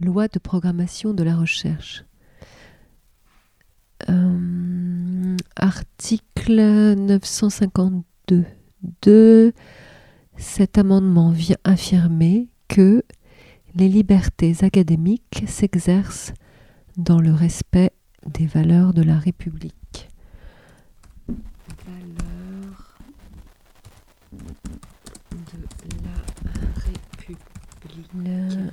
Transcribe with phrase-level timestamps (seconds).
[0.00, 2.04] Loi de programmation de la recherche.
[4.08, 8.44] Euh, article 952.
[9.02, 9.52] 2.
[10.36, 13.02] Cet amendement vient affirmer que
[13.74, 16.32] les libertés académiques s'exercent
[16.96, 17.90] dans le respect
[18.26, 20.08] des valeurs de la République.
[21.86, 22.96] Valeurs
[25.30, 26.16] de la
[26.84, 27.38] République.
[28.14, 28.70] Le,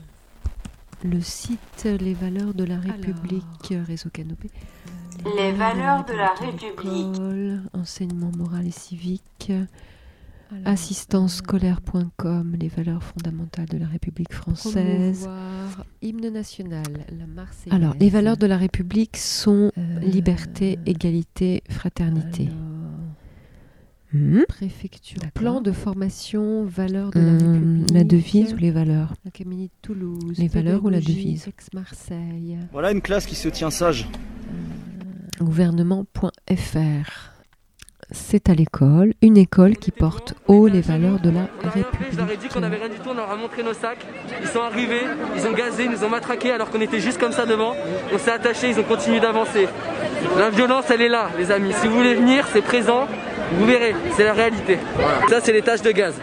[1.21, 4.49] site Les valeurs de la République, réseau Canopé.
[5.37, 7.61] Les valeurs de la République.
[7.73, 9.51] Enseignement moral et civique
[10.65, 15.27] assistancescolaire.com, les valeurs fondamentales de la République française.
[16.01, 16.83] Hymne national,
[17.17, 17.73] la Marseillaise.
[17.73, 22.49] Alors, les valeurs de la République sont euh, liberté, égalité, fraternité.
[24.13, 25.19] Hmm Préfecture.
[25.33, 27.93] Plan de formation, valeurs de la hmm, République.
[27.93, 29.13] La devise ou les valeurs?
[29.27, 30.37] Académie de Toulouse.
[30.37, 31.47] Les valeurs ou la devise?
[31.47, 32.59] Ex-Marseille.
[32.71, 34.07] Voilà une classe qui se tient sage.
[35.41, 37.33] Euh, gouvernement.fr
[38.11, 42.11] c'est à l'école, une école qui porte haut les valeurs de la République.
[42.11, 44.05] Je leur ai dit qu'on n'avait rien du tout, on leur a montré nos sacs.
[44.39, 45.01] Ils sont arrivés,
[45.35, 47.73] ils ont gazé, ils nous ont matraqués alors qu'on était juste comme ça devant.
[48.13, 49.67] On s'est attachés, ils ont continué d'avancer.
[50.37, 51.73] La violence, elle est là, les amis.
[51.73, 53.07] Si vous voulez venir, c'est présent.
[53.51, 54.77] Vous verrez, c'est la réalité.
[55.29, 56.15] Ça, c'est les tâches de gaz.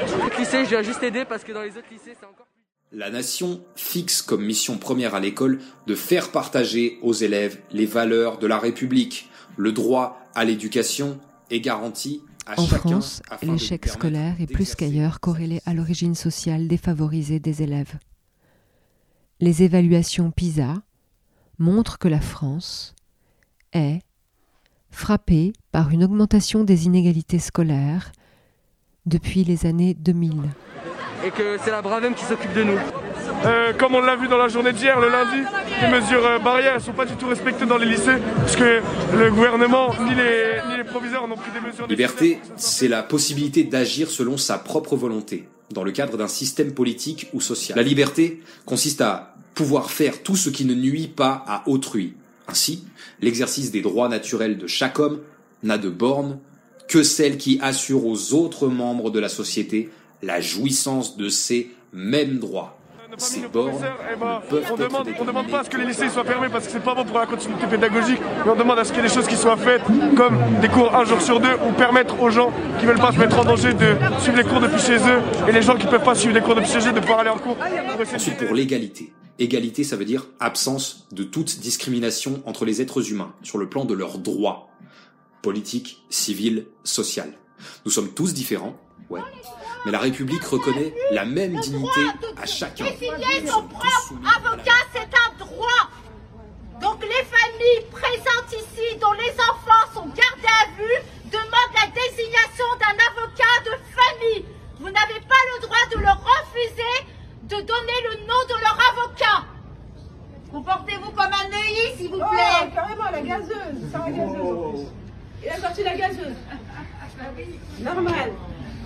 [0.00, 2.98] Le lycée, je viens juste aider parce que dans les autres lycées, c'est encore plus...
[2.98, 8.38] La nation fixe comme mission première à l'école de faire partager aux élèves les valeurs
[8.38, 11.18] de la République, le droit à l'éducation
[11.50, 17.40] est garanti à en France, l'échec scolaire est plus qu'ailleurs corrélé à l'origine sociale défavorisée
[17.40, 17.94] des élèves.
[19.40, 20.74] Les évaluations PISA
[21.58, 22.94] montrent que la France
[23.72, 24.00] est
[24.94, 28.12] frappée par une augmentation des inégalités scolaires
[29.06, 30.32] depuis les années 2000.
[31.24, 32.78] Et que c'est la Bravem qui s'occupe de nous.
[33.44, 35.42] Euh, comme on l'a vu dans la journée d'hier, le lundi,
[35.80, 39.30] les mesures euh, barrières ne sont pas du tout respectées dans les lycées, puisque le
[39.30, 41.86] gouvernement ni les, ni les proviseurs n'ont pris des mesures.
[41.86, 47.28] Liberté, c'est la possibilité d'agir selon sa propre volonté, dans le cadre d'un système politique
[47.32, 47.76] ou social.
[47.76, 52.14] La liberté consiste à pouvoir faire tout ce qui ne nuit pas à autrui.
[52.46, 52.84] Ainsi,
[53.20, 55.20] l'exercice des droits naturels de chaque homme
[55.62, 56.38] n'a de borne
[56.88, 59.90] que celle qui assure aux autres membres de la société
[60.22, 62.78] la jouissance de ces mêmes droits.
[63.18, 66.24] Ces bornes eh ben, on demande, on demande pas à ce que les lycées soient
[66.24, 68.92] fermés parce que c'est pas bon pour la continuité pédagogique, mais on demande à ce
[68.92, 69.82] qu'il y ait des choses qui soient faites,
[70.16, 73.18] comme des cours un jour sur deux, ou permettre aux gens qui veulent pas se
[73.18, 76.02] mettre en danger de suivre les cours depuis chez eux, et les gens qui peuvent
[76.02, 77.56] pas suivre les cours depuis chez eux de pouvoir aller en cours.
[78.14, 79.12] Ensuite, pour l'égalité.
[79.38, 83.84] Égalité, ça veut dire absence de toute discrimination entre les êtres humains sur le plan
[83.84, 84.68] de leurs droits
[85.42, 87.32] politiques, civils, social.
[87.84, 88.76] Nous sommes tous différents,
[89.10, 89.20] ouais,
[89.84, 92.00] mais la République reconnaît la même dignité
[92.40, 92.84] à chacun.
[92.84, 95.90] Désigner son propre avocat, c'est un droit.
[96.80, 102.66] Donc les familles présentes ici, dont les enfants sont gardés à vue, demandent la désignation
[102.80, 104.44] d'un avocat de famille.
[104.80, 107.06] Vous n'avez pas le droit de leur refuser
[107.44, 109.44] de donner le nom de leur avocat.
[110.50, 112.62] Comportez-vous comme un neuilly, s'il vous plaît.
[112.62, 113.90] Oh, carrément, la gazeuse.
[113.92, 114.86] Ça, la gazeuse.
[115.42, 116.36] Il a sorti la gazeuse.
[117.80, 118.32] Normal.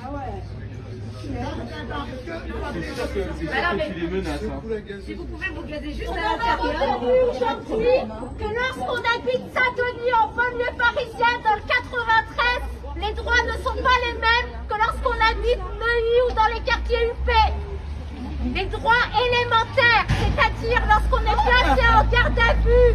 [0.04, 0.57] Ah ouais.
[5.04, 7.02] Si vous pouvez vous gazer juste à l'intérieur.
[7.02, 7.98] aujourd'hui
[8.38, 12.62] que lorsqu'on habite Saint-Denis en banlieue parisienne dans le 93,
[13.02, 17.08] les droits ne sont pas les mêmes que lorsqu'on habite Neuilly ou dans les quartiers
[17.08, 17.30] UP.
[18.54, 22.94] Les droits élémentaires, c'est-à-dire lorsqu'on est placé en garde à vue,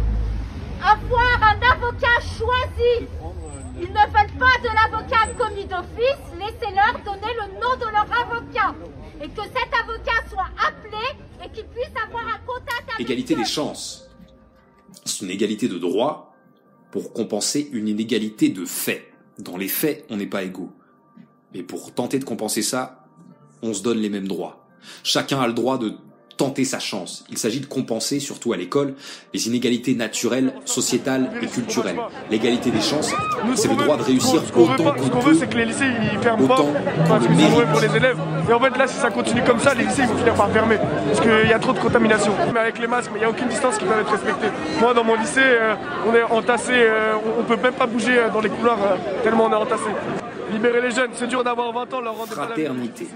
[0.80, 3.06] avoir un avocat choisi
[3.76, 8.74] ils ne veulent pas de l'avocat commis d'office, laissez-leur donner le nom de leur avocat.
[9.22, 11.02] Et que cet avocat soit appelé
[11.44, 14.08] et qu'il puisse avoir un contact avec Égalité des chances.
[15.04, 16.34] C'est une égalité de droit
[16.90, 19.12] pour compenser une inégalité de fait.
[19.38, 20.72] Dans les faits, on n'est pas égaux.
[21.52, 23.04] Mais pour tenter de compenser ça,
[23.62, 24.66] on se donne les mêmes droits.
[25.02, 25.94] Chacun a le droit de
[26.36, 27.24] tenter sa chance.
[27.30, 28.94] Il s'agit de compenser, surtout à l'école,
[29.32, 31.98] les inégalités naturelles, sociétales et culturelles.
[32.30, 33.12] L'égalité des chances,
[33.54, 36.18] c'est le droit de réussir autant qu'on Ce qu'on veut, c'est que les lycées ils
[36.18, 36.64] ferment pas
[37.08, 38.18] parce que c'est mauvais pour les élèves.
[38.48, 40.50] Et en fait, là, si ça continue comme ça, les lycées ils vont finir par
[40.50, 42.32] fermer parce qu'il y a trop de contamination.
[42.52, 44.48] Mais avec les masques, il n'y a aucune distance qui peut être respectée.
[44.80, 45.74] Moi, dans mon lycée, euh,
[46.06, 48.78] on est entassé, euh, on peut même pas bouger euh, dans les couloirs
[49.22, 49.90] tellement on est entassé.
[50.52, 53.08] Libérer les jeunes, c'est dur d'avoir 20 ans, leur rendre Fraternité.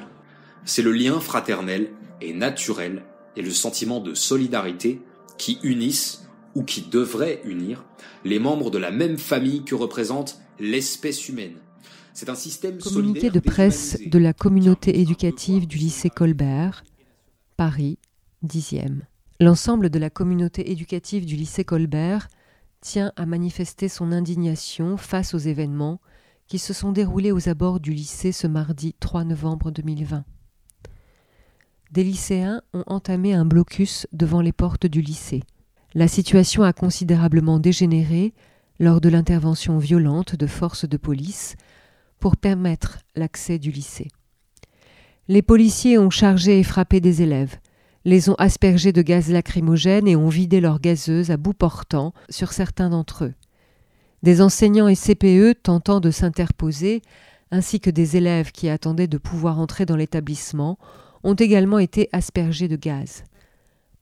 [0.65, 1.89] C'est le lien fraternel
[2.21, 3.03] et naturel
[3.37, 5.01] et le sentiment de solidarité
[5.37, 7.85] qui unissent ou qui devraient unir
[8.25, 11.57] les membres de la même famille que représente l'espèce humaine.
[12.15, 16.83] C'est un système Communiqué de presse de la communauté éducative du lycée Colbert,
[17.57, 17.99] Paris,
[18.45, 19.03] 10e.
[19.39, 22.27] L'ensemble de la communauté éducative du lycée Colbert
[22.81, 26.01] tient à manifester son indignation face aux événements
[26.49, 30.25] qui se sont déroulés aux abords du lycée ce mardi 3 novembre 2020.
[31.91, 35.43] Des lycéens ont entamé un blocus devant les portes du lycée.
[35.95, 38.35] La situation a considérablement dégénéré
[38.79, 41.57] lors de l'intervention violente de forces de police
[42.21, 44.09] pour permettre l'accès du lycée.
[45.29, 47.57] Les policiers ont chargé et frappé des élèves,
[48.05, 52.53] les ont aspergés de gaz lacrymogène et ont vidé leurs gazeuses à bout portant sur
[52.53, 53.35] certains d'entre eux.
[54.23, 57.03] Des enseignants et CPE tentant de s'interposer,
[57.51, 60.79] ainsi que des élèves qui attendaient de pouvoir entrer dans l'établissement,
[61.25, 63.25] ont également été aspergés de gaz.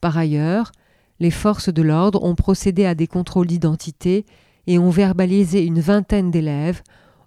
[0.00, 0.72] Par ailleurs,
[1.18, 4.26] les forces de l'ordre ont procédé à des contrôles d'identité
[4.66, 6.82] et ont verbalisé une vingtaine d'élèves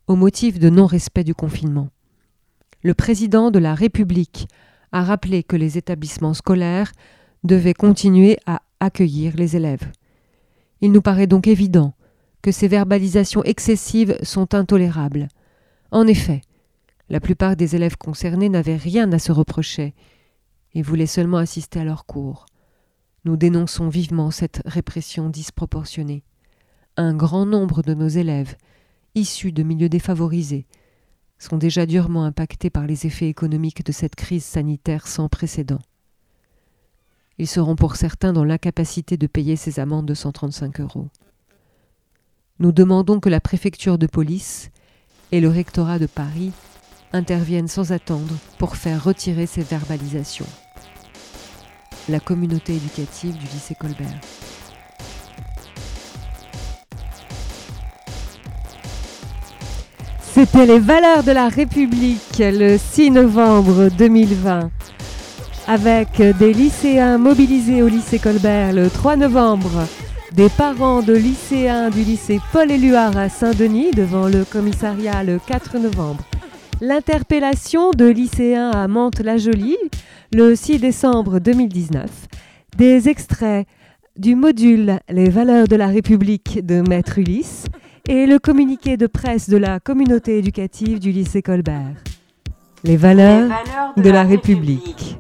[0.08, 1.90] au motif de non-respect du confinement.
[2.84, 4.48] Le président de la République
[4.92, 6.92] a rappelé que les établissements scolaires
[7.44, 9.92] devaient continuer à accueillir les élèves.
[10.82, 11.94] Il nous paraît donc évident
[12.42, 15.28] que ces verbalisations excessives sont intolérables.
[15.92, 16.42] En effet,
[17.10, 19.96] la plupart des élèves concernés n'avaient rien à se reprocher
[20.74, 22.46] et voulaient seulement assister à leurs cours.
[23.26, 26.24] Nous dénonçons vivement cette répression disproportionnée.
[26.98, 28.56] Un grand nombre de nos élèves,
[29.16, 30.68] issus de milieux défavorisés,
[31.40, 35.80] sont déjà durement impactés par les effets économiques de cette crise sanitaire sans précédent.
[37.38, 41.08] Ils seront pour certains dans l'incapacité de payer ces amendes de 135 euros.
[42.60, 44.70] Nous demandons que la préfecture de police
[45.32, 46.52] et le rectorat de Paris
[47.14, 50.46] interviennent sans attendre pour faire retirer ces verbalisations.
[52.08, 54.20] La communauté éducative du lycée Colbert.
[60.34, 64.70] C'était les valeurs de la République le 6 novembre 2020
[65.70, 69.86] avec des lycéens mobilisés au lycée Colbert le 3 novembre,
[70.32, 76.24] des parents de lycéens du lycée Paul-Éluard à Saint-Denis devant le commissariat le 4 novembre,
[76.82, 79.78] l'interpellation de lycéens à Mantes-la-Jolie
[80.34, 82.06] le 6 décembre 2019,
[82.78, 83.68] des extraits
[84.18, 87.66] du module Les valeurs de la République de Maître Ulysse
[88.08, 92.04] et le communiqué de presse de la communauté éducative du lycée Colbert.
[92.84, 93.50] Les valeurs,
[93.98, 95.19] de, la, République.